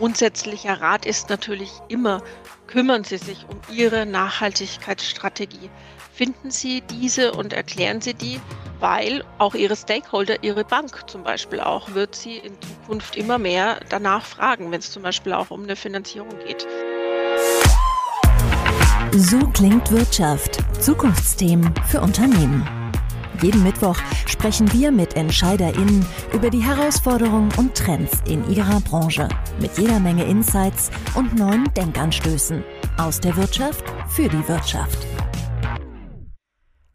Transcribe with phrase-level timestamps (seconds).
[0.00, 2.22] grundsätzlicher Rat ist natürlich immer,
[2.66, 5.68] kümmern Sie sich um Ihre Nachhaltigkeitsstrategie.
[6.14, 8.40] Finden Sie diese und erklären Sie die,
[8.78, 13.80] weil auch Ihre Stakeholder, Ihre Bank zum Beispiel auch, wird Sie in Zukunft immer mehr
[13.90, 16.66] danach fragen, wenn es zum Beispiel auch um eine Finanzierung geht.
[19.12, 20.60] So klingt Wirtschaft.
[20.80, 22.79] Zukunftsthemen für Unternehmen.
[23.42, 23.96] Jeden Mittwoch
[24.26, 29.28] sprechen wir mit EntscheiderInnen über die Herausforderungen und Trends in ihrer Branche.
[29.60, 32.62] Mit jeder Menge Insights und neuen Denkanstößen.
[32.98, 35.09] Aus der Wirtschaft für die Wirtschaft.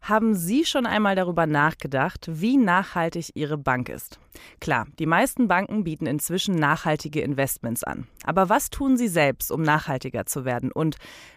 [0.08, 4.20] Haben Sie schon einmal darüber nachgedacht, wie nachhaltig Ihre Bank ist?
[4.60, 8.06] Klar, die meisten Banken bieten inzwischen nachhaltige Investments an.
[8.22, 10.70] Aber was tun Sie selbst, um nachhaltiger zu werden?
[10.70, 10.94] Und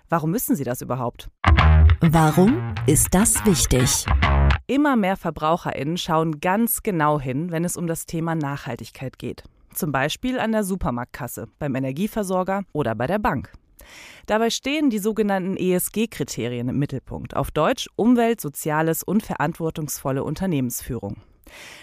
[0.08, 1.30] warum müssen Sie das überhaupt?
[2.02, 4.06] Warum ist das wichtig?
[4.68, 9.46] Immer mehr VerbraucherInnen schauen ganz genau hin, wenn es um das Thema Nachhaltigkeit geht.
[9.74, 13.52] Zum Beispiel an der Supermarktkasse, beim Energieversorger oder bei der Bank.
[14.26, 21.18] Dabei stehen die sogenannten ESG-Kriterien im Mittelpunkt, auf Deutsch Umwelt, Soziales und verantwortungsvolle Unternehmensführung.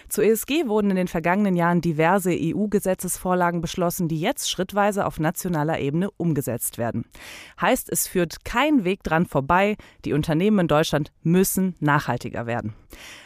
[0.09, 5.81] Zu ESG wurden in den vergangenen Jahren diverse EU-Gesetzesvorlagen beschlossen, die jetzt schrittweise auf nationaler
[5.81, 7.05] Ebene umgesetzt werden.
[7.61, 12.75] Heißt, es führt kein Weg dran vorbei, die Unternehmen in Deutschland müssen nachhaltiger werden.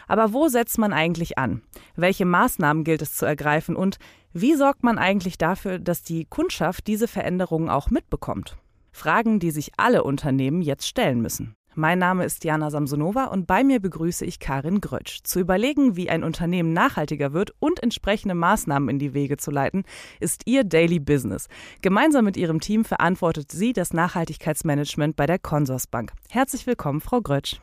[0.09, 1.63] Aber wo setzt man eigentlich an?
[1.97, 3.99] Welche Maßnahmen gilt es zu ergreifen und
[4.33, 8.57] wie sorgt man eigentlich dafür, dass die Kundschaft diese Veränderungen auch mitbekommt?
[8.93, 11.55] Fragen, die sich alle Unternehmen jetzt stellen müssen.
[11.77, 15.21] Mein Name ist Jana Samsonova und bei mir begrüße ich Karin Grötsch.
[15.23, 19.85] Zu überlegen, wie ein Unternehmen nachhaltiger wird und entsprechende Maßnahmen in die Wege zu leiten,
[20.19, 21.47] ist ihr Daily Business.
[21.81, 26.13] Gemeinsam mit ihrem Team verantwortet sie das Nachhaltigkeitsmanagement bei der Consorsbank.
[26.29, 27.61] Herzlich willkommen, Frau Grötsch.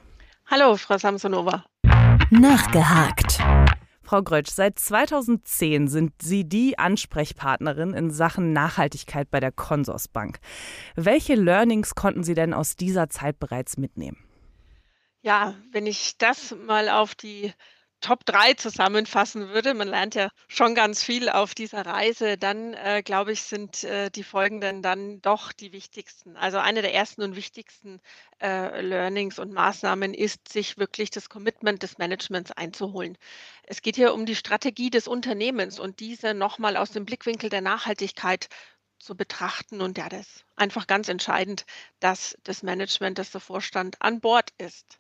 [0.50, 1.66] Hallo, Frau Samsonova.
[2.31, 3.39] Nachgehakt.
[4.08, 10.39] Frau Grötsch, seit 2010 sind Sie die Ansprechpartnerin in Sachen Nachhaltigkeit bei der Consorsbank.
[10.95, 14.17] Welche Learnings konnten Sie denn aus dieser Zeit bereits mitnehmen?
[15.23, 17.52] Ja, wenn ich das mal auf die
[17.99, 23.02] Top 3 zusammenfassen würde, man lernt ja schon ganz viel auf dieser Reise, dann äh,
[23.03, 26.37] glaube ich, sind äh, die folgenden dann doch die wichtigsten.
[26.37, 27.99] Also eine der ersten und wichtigsten
[28.39, 33.17] äh, Learnings und Maßnahmen ist, sich wirklich das Commitment des Managements einzuholen.
[33.63, 37.61] Es geht hier um die Strategie des Unternehmens und diese nochmal aus dem Blickwinkel der
[37.61, 38.47] Nachhaltigkeit
[38.99, 39.81] zu betrachten.
[39.81, 41.65] Und ja, das ist einfach ganz entscheidend,
[41.99, 44.99] dass das Management, dass der Vorstand an Bord ist.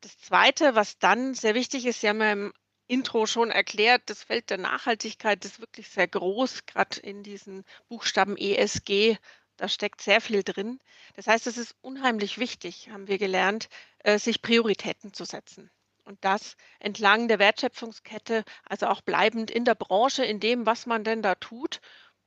[0.00, 2.52] Das Zweite, was dann sehr wichtig ist, Sie haben ja im
[2.86, 8.36] Intro schon erklärt, das Feld der Nachhaltigkeit ist wirklich sehr groß, gerade in diesen Buchstaben
[8.36, 9.18] ESG.
[9.56, 10.78] Da steckt sehr viel drin.
[11.16, 15.70] Das heißt, es ist unheimlich wichtig, haben wir gelernt, äh, sich Prioritäten zu setzen.
[16.04, 21.04] Und das entlang der Wertschöpfungskette, also auch bleibend in der Branche, in dem, was man
[21.04, 21.80] denn da tut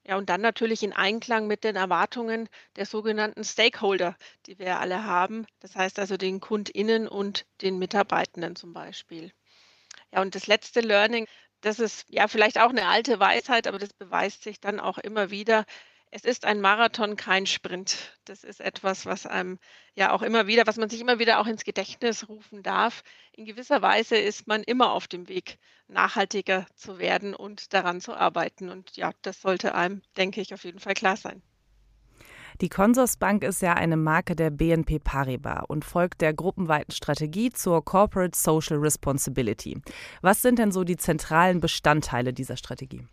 [0.05, 4.15] ja, und dann natürlich in Einklang mit den Erwartungen der sogenannten Stakeholder,
[4.47, 5.45] die wir alle haben.
[5.59, 9.31] Das heißt also den KundInnen und den Mitarbeitenden zum Beispiel.
[10.13, 11.27] Ja, und das letzte Learning,
[11.61, 15.31] das ist ja vielleicht auch eine alte Weisheit, aber das beweist sich dann auch immer
[15.31, 15.65] wieder.
[16.13, 18.17] Es ist ein Marathon, kein Sprint.
[18.25, 19.59] Das ist etwas, was einem
[19.95, 23.03] ja auch immer wieder, was man sich immer wieder auch ins Gedächtnis rufen darf.
[23.31, 25.57] In gewisser Weise ist man immer auf dem Weg,
[25.87, 28.67] nachhaltiger zu werden und daran zu arbeiten.
[28.67, 31.41] Und ja, das sollte einem, denke ich, auf jeden Fall klar sein.
[32.59, 37.83] Die Consorsbank ist ja eine Marke der BNP Paribas und folgt der gruppenweiten Strategie zur
[37.85, 39.81] Corporate Social Responsibility.
[40.21, 43.07] Was sind denn so die zentralen Bestandteile dieser Strategie?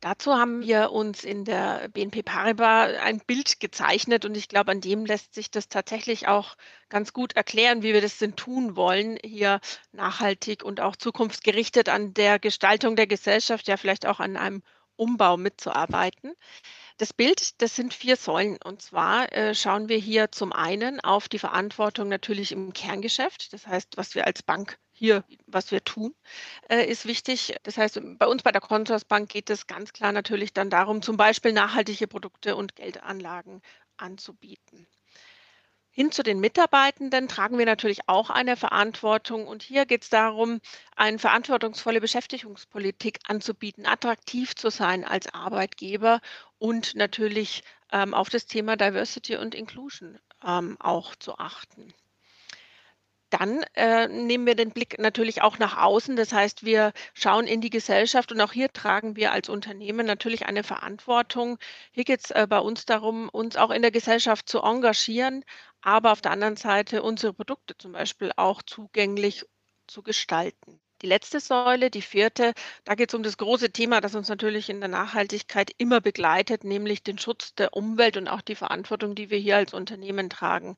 [0.00, 4.80] Dazu haben wir uns in der BNP Paribas ein Bild gezeichnet und ich glaube, an
[4.80, 6.56] dem lässt sich das tatsächlich auch
[6.90, 9.60] ganz gut erklären, wie wir das denn tun wollen, hier
[9.92, 14.62] nachhaltig und auch zukunftsgerichtet an der Gestaltung der Gesellschaft, ja vielleicht auch an einem
[14.96, 16.34] Umbau mitzuarbeiten.
[16.98, 18.58] Das Bild, das sind vier Säulen.
[18.62, 23.66] Und zwar äh, schauen wir hier zum einen auf die Verantwortung natürlich im Kerngeschäft, das
[23.66, 26.14] heißt, was wir als Bank hier, was wir tun,
[26.70, 27.54] äh, ist wichtig.
[27.64, 31.16] Das heißt, bei uns bei der Consorsbank geht es ganz klar natürlich dann darum, zum
[31.18, 33.60] Beispiel nachhaltige Produkte und Geldanlagen
[33.98, 34.86] anzubieten.
[35.90, 39.46] Hin zu den Mitarbeitenden tragen wir natürlich auch eine Verantwortung.
[39.46, 40.60] Und hier geht es darum,
[40.94, 46.20] eine verantwortungsvolle Beschäftigungspolitik anzubieten, attraktiv zu sein als Arbeitgeber
[46.58, 47.62] und natürlich
[47.92, 51.94] ähm, auf das Thema Diversity und Inclusion ähm, auch zu achten.
[53.30, 56.14] Dann äh, nehmen wir den Blick natürlich auch nach außen.
[56.16, 60.46] Das heißt, wir schauen in die Gesellschaft und auch hier tragen wir als Unternehmen natürlich
[60.46, 61.58] eine Verantwortung.
[61.90, 65.44] Hier geht es äh, bei uns darum, uns auch in der Gesellschaft zu engagieren,
[65.80, 69.44] aber auf der anderen Seite unsere Produkte zum Beispiel auch zugänglich
[69.88, 70.80] zu gestalten.
[71.02, 74.70] Die letzte Säule, die vierte, da geht es um das große Thema, das uns natürlich
[74.70, 79.30] in der Nachhaltigkeit immer begleitet, nämlich den Schutz der Umwelt und auch die Verantwortung, die
[79.30, 80.76] wir hier als Unternehmen tragen.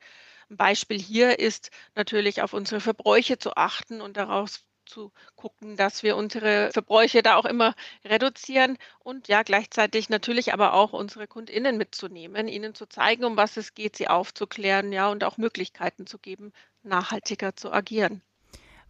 [0.51, 6.03] Ein Beispiel hier ist natürlich auf unsere Verbräuche zu achten und daraus zu gucken, dass
[6.03, 7.75] wir unsere Verbräuche da auch immer
[8.05, 13.57] reduzieren und ja gleichzeitig natürlich aber auch unsere KundInnen mitzunehmen, ihnen zu zeigen, um was
[13.57, 16.53] es geht, sie aufzuklären, ja, und auch Möglichkeiten zu geben,
[16.83, 18.23] nachhaltiger zu agieren.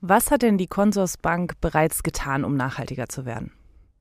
[0.01, 3.53] Was hat denn die Consorsbank bereits getan, um nachhaltiger zu werden?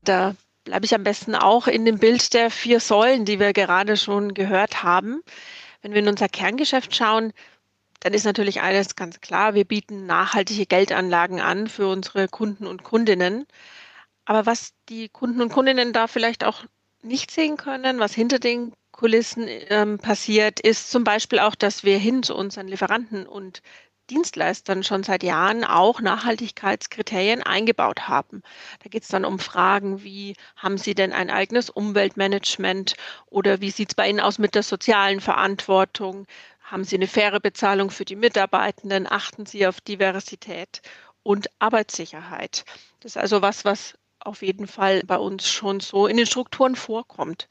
[0.03, 3.97] Da bleibe ich am besten auch in dem Bild der vier Säulen, die wir gerade
[3.97, 5.23] schon gehört haben.
[5.81, 7.33] Wenn wir in unser Kerngeschäft schauen,
[7.99, 9.53] dann ist natürlich alles ganz klar.
[9.53, 13.47] Wir bieten nachhaltige Geldanlagen an für unsere Kunden und Kundinnen.
[14.25, 16.63] Aber was die Kunden und Kundinnen da vielleicht auch
[17.01, 21.97] nicht sehen können, was hinter den Kulissen ähm, passiert, ist zum Beispiel auch, dass wir
[21.97, 23.61] hin zu unseren Lieferanten und
[24.09, 28.41] Dienstleistern schon seit Jahren auch Nachhaltigkeitskriterien eingebaut haben.
[28.83, 32.95] Da geht es dann um Fragen wie, haben Sie denn ein eigenes Umweltmanagement
[33.27, 36.25] oder wie sieht es bei Ihnen aus mit der sozialen Verantwortung?
[36.61, 39.07] Haben Sie eine faire Bezahlung für die Mitarbeitenden?
[39.09, 40.81] Achten Sie auf Diversität
[41.23, 42.65] und Arbeitssicherheit?
[42.99, 46.75] Das ist also was, was auf jeden Fall bei uns schon so in den Strukturen
[46.75, 47.47] vorkommt.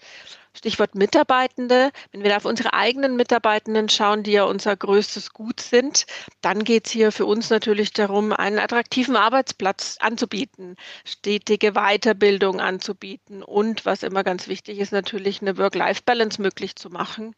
[0.57, 1.91] Stichwort Mitarbeitende.
[2.13, 6.07] Wenn wir da auf unsere eigenen Mitarbeitenden schauen, die ja unser größtes Gut sind,
[6.41, 13.43] dann geht es hier für uns natürlich darum, einen attraktiven Arbeitsplatz anzubieten, stetige Weiterbildung anzubieten
[13.43, 17.35] und, was immer ganz wichtig ist, natürlich eine Work-Life-Balance möglich zu machen.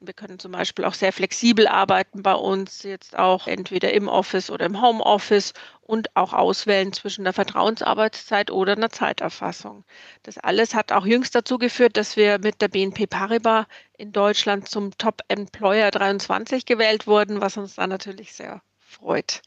[0.00, 4.50] Wir können zum Beispiel auch sehr flexibel arbeiten bei uns, jetzt auch entweder im Office
[4.50, 9.84] oder im Homeoffice und auch auswählen zwischen der Vertrauensarbeitszeit oder einer Zeiterfassung.
[10.22, 13.66] Das alles hat auch jüngst dazu geführt, dass wir mit der BNP Paribas
[13.96, 19.42] in Deutschland zum Top Employer 23 gewählt wurden, was uns da natürlich sehr freut.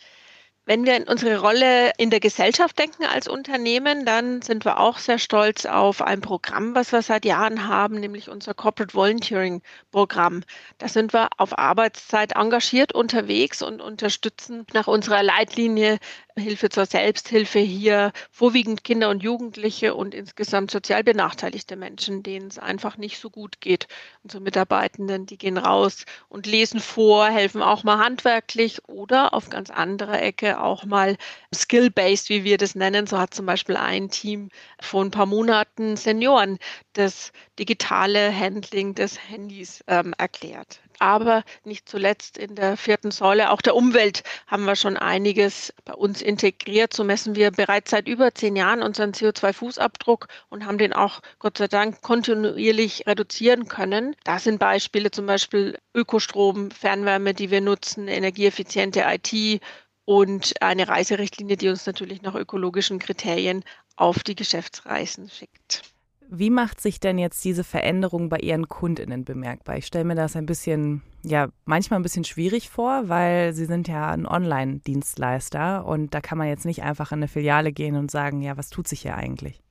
[0.68, 4.98] Wenn wir in unsere Rolle in der Gesellschaft denken als Unternehmen, dann sind wir auch
[4.98, 9.62] sehr stolz auf ein Programm, was wir seit Jahren haben, nämlich unser Corporate Volunteering
[9.92, 10.44] Programm.
[10.77, 16.00] Da sind wir auf Arbeitszeit engagiert unterwegs und unterstützen nach unserer Leitlinie
[16.38, 22.60] Hilfe zur Selbsthilfe hier vorwiegend Kinder und Jugendliche und insgesamt sozial benachteiligte Menschen, denen es
[22.60, 23.88] einfach nicht so gut geht.
[24.24, 29.69] Unsere Mitarbeitenden, die gehen raus und lesen vor, helfen auch mal handwerklich oder auf ganz
[29.69, 31.18] anderer Ecke auch mal
[31.54, 33.07] skill-based, wie wir das nennen.
[33.07, 34.50] So hat zum Beispiel ein Team
[34.80, 36.60] vor ein paar Monaten Senioren
[36.94, 43.61] das digitale Handling des Handys ähm, erklärt aber nicht zuletzt in der vierten Säule, auch
[43.61, 46.94] der Umwelt, haben wir schon einiges bei uns integriert.
[46.94, 51.57] So messen wir bereits seit über zehn Jahren unseren CO2-Fußabdruck und haben den auch Gott
[51.57, 54.15] sei Dank kontinuierlich reduzieren können.
[54.23, 59.61] Da sind Beispiele zum Beispiel Ökostrom, Fernwärme, die wir nutzen, energieeffiziente IT
[60.05, 63.63] und eine Reiserichtlinie, die uns natürlich nach ökologischen Kriterien
[63.97, 65.96] auf die Geschäftsreisen schickt.
[66.29, 69.77] Wie macht sich denn jetzt diese Veränderung bei Ihren Kundinnen bemerkbar?
[69.77, 73.88] Ich stelle mir das ein bisschen, ja, manchmal ein bisschen schwierig vor, weil Sie sind
[73.88, 78.12] ja ein Online-Dienstleister und da kann man jetzt nicht einfach in eine Filiale gehen und
[78.12, 79.62] sagen, ja, was tut sich hier eigentlich?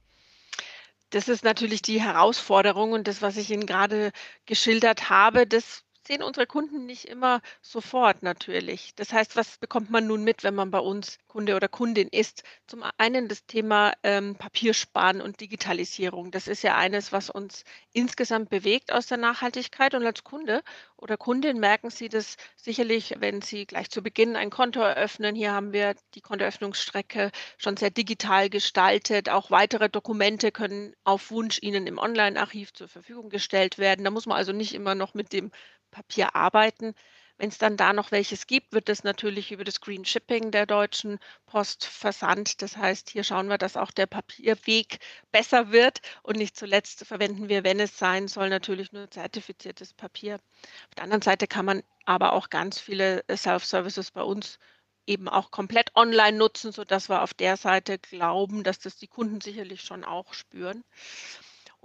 [1.11, 4.11] Das ist natürlich die Herausforderung und das, was ich Ihnen gerade
[4.47, 8.95] geschildert habe, das sehen unsere Kunden nicht immer sofort natürlich.
[8.95, 12.43] Das heißt, was bekommt man nun mit, wenn man bei uns Kunde oder Kundin ist?
[12.67, 16.31] Zum einen das Thema ähm, Papiersparen und Digitalisierung.
[16.31, 19.95] Das ist ja eines, was uns insgesamt bewegt aus der Nachhaltigkeit.
[19.95, 20.63] Und als Kunde
[20.97, 25.35] oder Kundin merken Sie das sicherlich, wenn Sie gleich zu Beginn ein Konto eröffnen.
[25.35, 29.29] Hier haben wir die Kontoöffnungsstrecke schon sehr digital gestaltet.
[29.29, 34.05] Auch weitere Dokumente können auf Wunsch Ihnen im Online-Archiv zur Verfügung gestellt werden.
[34.05, 35.51] Da muss man also nicht immer noch mit dem
[35.97, 36.95] Papier arbeiten.
[37.39, 40.67] Wenn es dann da noch welches gibt, wird das natürlich über das Green Shipping der
[40.67, 42.61] Deutschen Post versandt.
[42.61, 44.99] Das heißt, hier schauen wir, dass auch der Papierweg
[45.33, 46.01] besser wird.
[46.23, 50.35] Und nicht zuletzt verwenden wir, wenn es sein soll, natürlich nur zertifiziertes Papier.
[50.35, 54.59] Auf der anderen Seite kann man aber auch ganz viele Self-Services bei uns
[55.07, 59.41] eben auch komplett online nutzen, sodass wir auf der Seite glauben, dass das die Kunden
[59.41, 60.85] sicherlich schon auch spüren.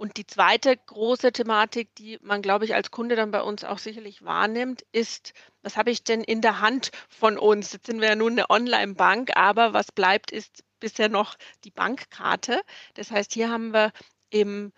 [0.02, 3.78] Und die zweite große Thematik, die man, glaube ich, als Kunde dann bei uns auch
[3.78, 5.32] sicherlich wahrnimmt, ist,
[5.62, 7.72] was habe ich denn in der Hand von uns?
[7.72, 12.62] Jetzt sind wir ja nun eine Online-Bank, aber was bleibt, ist bisher noch die Bankkarte.
[12.94, 13.92] Das heißt, hier haben wir
[14.30, 14.72] im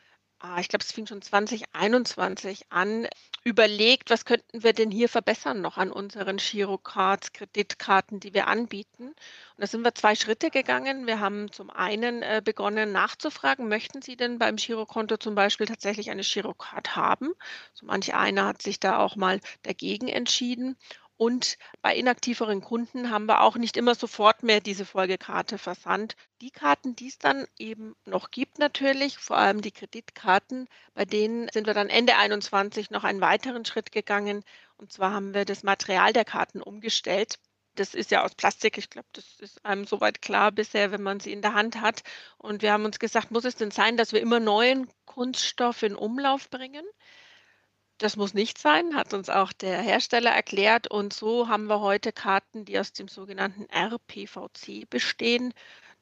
[0.44, 3.08] ah, ich glaube, es fing schon 2021 an,
[3.44, 9.08] überlegt, was könnten wir denn hier verbessern noch an unseren Girocards, Kreditkarten, die wir anbieten.
[9.08, 9.16] Und
[9.58, 11.06] da sind wir zwei Schritte gegangen.
[11.06, 16.10] Wir haben zum einen äh, begonnen nachzufragen, möchten Sie denn beim Girokonto zum Beispiel tatsächlich
[16.10, 17.34] eine Girocard haben?
[17.74, 20.76] So manch einer hat sich da auch mal dagegen entschieden.
[21.16, 26.16] Und bei inaktiveren Kunden haben wir auch nicht immer sofort mehr diese Folgekarte versandt.
[26.40, 31.48] Die Karten, die es dann eben noch gibt natürlich, vor allem die Kreditkarten, bei denen
[31.52, 34.42] sind wir dann Ende 21 noch einen weiteren Schritt gegangen.
[34.76, 37.38] Und zwar haben wir das Material der Karten umgestellt.
[37.76, 38.76] Das ist ja aus Plastik.
[38.76, 42.02] Ich glaube, das ist einem soweit klar bisher, wenn man sie in der Hand hat.
[42.38, 45.94] Und wir haben uns gesagt, muss es denn sein, dass wir immer neuen Kunststoff in
[45.94, 46.84] Umlauf bringen?
[48.04, 50.90] Das muss nicht sein, hat uns auch der Hersteller erklärt.
[50.90, 55.54] Und so haben wir heute Karten, die aus dem sogenannten RPVC bestehen.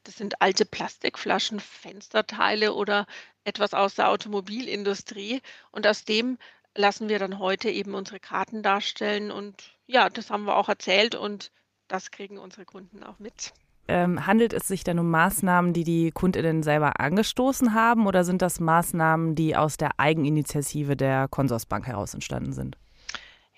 [0.03, 3.07] Das sind alte Plastikflaschen, Fensterteile oder
[3.45, 5.41] etwas aus der Automobilindustrie.
[5.71, 6.37] Und aus dem
[6.75, 9.31] lassen wir dann heute eben unsere Karten darstellen.
[9.31, 11.51] Und ja, das haben wir auch erzählt und
[11.87, 13.53] das kriegen unsere Kunden auch mit.
[13.87, 18.41] Ähm, handelt es sich denn um Maßnahmen, die die Kundinnen selber angestoßen haben oder sind
[18.41, 22.77] das Maßnahmen, die aus der Eigeninitiative der Konsorsbank heraus entstanden sind?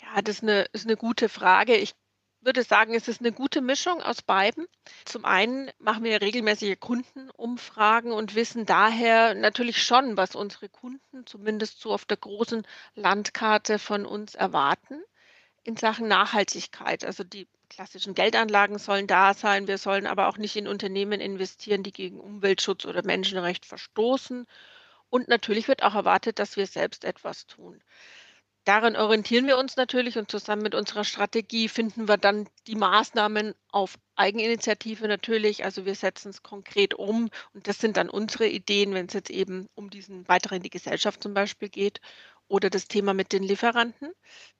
[0.01, 1.75] Ja, das ist eine, ist eine gute Frage.
[1.75, 1.93] Ich
[2.41, 4.65] würde sagen, es ist eine gute Mischung aus beiden.
[5.03, 11.81] Zum einen machen wir regelmäßige Kundenumfragen und wissen daher natürlich schon, was unsere Kunden zumindest
[11.81, 12.65] so auf der großen
[12.95, 15.01] Landkarte von uns erwarten
[15.65, 17.03] in Sachen Nachhaltigkeit.
[17.03, 19.67] Also die klassischen Geldanlagen sollen da sein.
[19.67, 24.45] Wir sollen aber auch nicht in Unternehmen investieren, die gegen Umweltschutz oder Menschenrecht verstoßen.
[25.09, 27.81] Und natürlich wird auch erwartet, dass wir selbst etwas tun.
[28.65, 33.53] Daran orientieren wir uns natürlich und zusammen mit unserer Strategie finden wir dann die Maßnahmen
[33.69, 35.63] auf Eigeninitiative natürlich.
[35.63, 39.29] Also wir setzen es konkret um und das sind dann unsere Ideen, wenn es jetzt
[39.29, 42.01] eben um diesen Beitrag in die Gesellschaft zum Beispiel geht
[42.47, 44.11] oder das Thema mit den Lieferanten.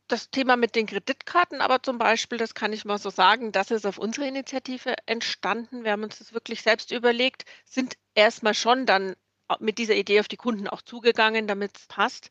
[0.08, 3.72] Das Thema mit den Kreditkarten aber zum Beispiel, das kann ich mal so sagen, das
[3.72, 5.84] ist auf unsere Initiative entstanden.
[5.84, 9.16] Wir haben uns das wirklich selbst überlegt, sind erstmal schon dann
[9.60, 12.30] mit dieser Idee auf die Kunden auch zugegangen, damit es passt.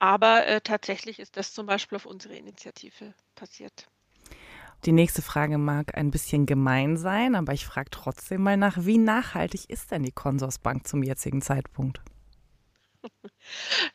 [0.00, 3.88] Aber äh, tatsächlich ist das zum Beispiel auf unsere Initiative passiert.
[4.86, 8.98] Die nächste Frage mag ein bisschen gemein sein, aber ich frage trotzdem mal nach, wie
[8.98, 12.00] nachhaltig ist denn die Consorsbank zum jetzigen Zeitpunkt?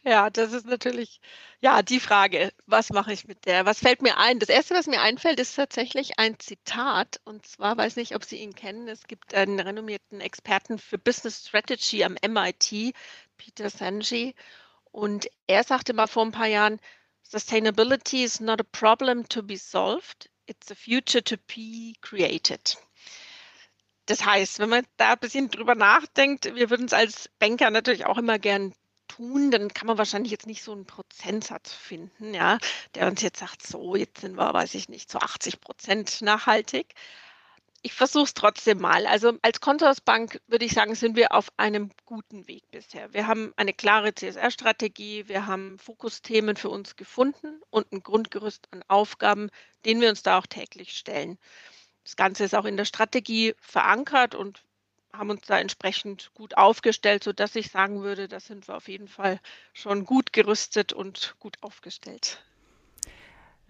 [0.03, 1.19] Ja, das ist natürlich,
[1.61, 3.65] ja, die Frage, was mache ich mit der?
[3.65, 4.39] Was fällt mir ein?
[4.39, 7.21] Das Erste, was mir einfällt, ist tatsächlich ein Zitat.
[7.25, 8.87] Und zwar weiß nicht, ob Sie ihn kennen.
[8.87, 12.93] Es gibt einen renommierten Experten für Business Strategy am MIT,
[13.37, 14.35] Peter Sanji.
[14.95, 16.79] Und er sagte mal vor ein paar Jahren,
[17.21, 22.77] Sustainability is not a problem to be solved, it's a future to be created.
[24.05, 28.05] Das heißt, wenn man da ein bisschen drüber nachdenkt, wir würden es als Banker natürlich
[28.05, 28.73] auch immer gern
[29.09, 32.57] tun, dann kann man wahrscheinlich jetzt nicht so einen Prozentsatz finden, ja,
[32.93, 36.93] der uns jetzt sagt, so, jetzt sind wir, weiß ich nicht, zu 80 Prozent nachhaltig.
[37.85, 39.05] Ich versuche es trotzdem mal.
[39.05, 43.13] Also als Consorsbank würde ich sagen, sind wir auf einem guten Weg bisher.
[43.13, 48.83] Wir haben eine klare CSR-Strategie, wir haben Fokusthemen für uns gefunden und ein Grundgerüst an
[48.87, 49.51] Aufgaben,
[49.85, 51.37] denen wir uns da auch täglich stellen.
[52.03, 54.63] Das Ganze ist auch in der Strategie verankert und
[55.13, 59.07] haben uns da entsprechend gut aufgestellt, sodass ich sagen würde, da sind wir auf jeden
[59.07, 59.39] Fall
[59.73, 62.43] schon gut gerüstet und gut aufgestellt.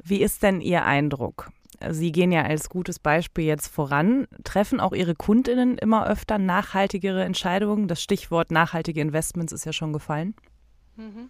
[0.01, 1.51] Wie ist denn Ihr Eindruck?
[1.89, 4.27] Sie gehen ja als gutes Beispiel jetzt voran.
[4.43, 7.87] Treffen auch Ihre Kundinnen immer öfter nachhaltigere Entscheidungen?
[7.87, 10.35] Das Stichwort nachhaltige Investments ist ja schon gefallen.
[10.95, 11.29] Mhm.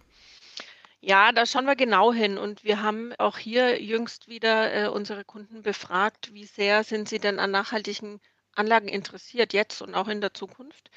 [1.00, 2.38] Ja, da schauen wir genau hin.
[2.38, 7.18] Und wir haben auch hier jüngst wieder äh, unsere Kunden befragt, wie sehr sind sie
[7.18, 8.20] denn an nachhaltigen
[8.54, 10.90] Anlagen interessiert, jetzt und auch in der Zukunft.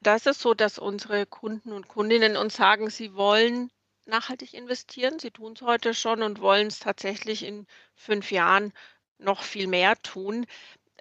[0.00, 3.70] Da ist es so, dass unsere Kunden und Kundinnen uns sagen, sie wollen
[4.06, 5.18] nachhaltig investieren.
[5.18, 8.72] Sie tun es heute schon und wollen es tatsächlich in fünf Jahren
[9.18, 10.46] noch viel mehr tun.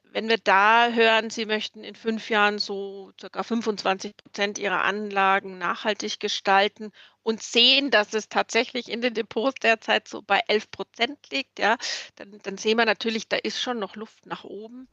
[0.03, 5.57] Wenn wir da hören, Sie möchten in fünf Jahren so circa 25 Prozent Ihrer Anlagen
[5.57, 6.91] nachhaltig gestalten
[7.23, 11.77] und sehen, dass es tatsächlich in den Depots derzeit so bei 11 Prozent liegt, ja,
[12.15, 14.89] dann, dann sehen wir natürlich, da ist schon noch Luft nach oben.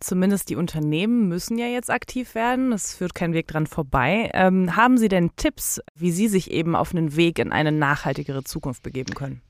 [0.00, 2.72] Zumindest die Unternehmen müssen ja jetzt aktiv werden.
[2.72, 4.30] Es führt kein Weg dran vorbei.
[4.32, 8.44] Ähm, haben Sie denn Tipps, wie Sie sich eben auf einen Weg in eine nachhaltigere
[8.44, 9.42] Zukunft begeben können?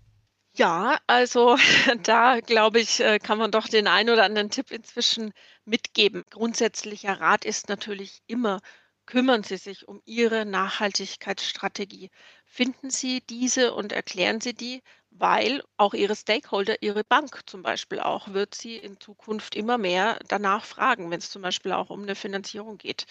[0.59, 1.57] Ja, also
[2.03, 5.33] da glaube ich, äh, kann man doch den einen oder anderen Tipp inzwischen
[5.65, 6.25] mitgeben.
[6.31, 8.61] Grundsätzlicher Rat ist natürlich immer,
[9.07, 12.11] kümmern Sie sich um Ihre Nachhaltigkeitsstrategie.
[12.45, 14.83] Finden Sie diese und erklären Sie die,
[15.19, 20.19] weil auch Ihre Stakeholder, Ihre Bank zum Beispiel auch, wird Sie in Zukunft immer mehr
[20.29, 23.07] danach fragen, wenn es zum Beispiel auch um eine Finanzierung geht.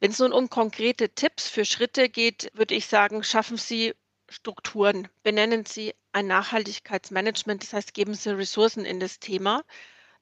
[0.00, 3.94] Wenn es nun um konkrete Tipps für Schritte geht, würde ich sagen, schaffen Sie
[4.30, 5.08] Strukturen.
[5.22, 9.62] Benennen Sie ein Nachhaltigkeitsmanagement, das heißt, geben Sie Ressourcen in das Thema.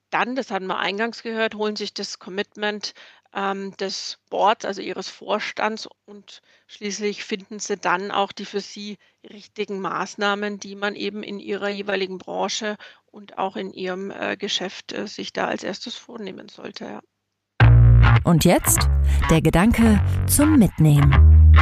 [0.09, 2.93] Dann, das hatten wir eingangs gehört, holen sich das Commitment
[3.33, 8.97] ähm, des Boards, also ihres Vorstands und schließlich finden sie dann auch die für sie
[9.29, 14.93] richtigen Maßnahmen, die man eben in ihrer jeweiligen Branche und auch in ihrem äh, Geschäft
[14.93, 16.85] äh, sich da als erstes vornehmen sollte.
[16.85, 17.01] Ja.
[18.23, 18.89] Und jetzt
[19.29, 21.53] der Gedanke zum Mitnehmen.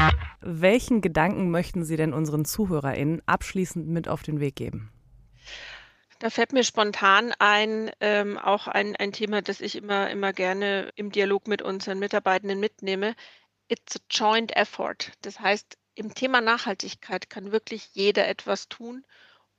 [0.42, 4.92] Welchen Gedanken möchten Sie denn unseren ZuhörerInnen abschließend mit auf den Weg geben?
[6.20, 10.92] Da fällt mir spontan ein, ähm, auch ein, ein Thema, das ich immer, immer gerne
[10.96, 13.16] im Dialog mit unseren Mitarbeitenden mitnehme.
[13.68, 15.12] It's a joint effort.
[15.22, 19.06] Das heißt, im Thema Nachhaltigkeit kann wirklich jeder etwas tun.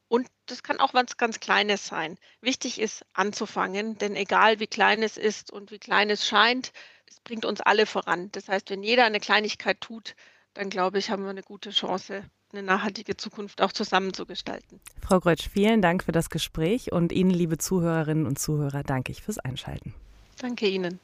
[0.08, 2.18] Und das kann auch was ganz Kleines sein.
[2.40, 6.72] Wichtig ist anzufangen, denn egal wie klein es ist und wie klein es scheint,
[7.06, 8.32] es bringt uns alle voran.
[8.32, 10.16] Das heißt, wenn jeder eine Kleinigkeit tut,
[10.54, 14.80] dann glaube ich, haben wir eine gute Chance, eine nachhaltige Zukunft auch zusammen zu gestalten.
[15.00, 19.22] Frau Greutsch, vielen Dank für das Gespräch und Ihnen, liebe Zuhörerinnen und Zuhörer, danke ich
[19.22, 19.94] fürs Einschalten.
[20.38, 21.00] Danke Ihnen.